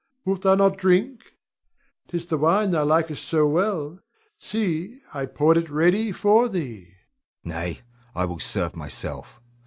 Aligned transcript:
Wilt 0.25 0.41
thou 0.41 0.55
not 0.55 0.79
drink? 0.79 1.35
'Tis 2.07 2.25
the 2.25 2.39
wine 2.39 2.71
thou 2.71 2.83
likest 2.83 3.23
so 3.23 3.45
well. 3.45 3.99
See! 4.39 4.97
I 5.13 5.27
poured 5.27 5.57
it 5.57 5.69
ready 5.69 6.11
for 6.11 6.49
thee. 6.49 6.75
Hugo. 6.75 6.95
Nay; 7.55 7.81
I 8.15 8.25
will 8.25 8.39
serve 8.39 8.75
myself. 8.75 9.39